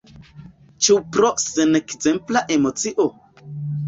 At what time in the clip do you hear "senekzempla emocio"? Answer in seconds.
1.43-3.07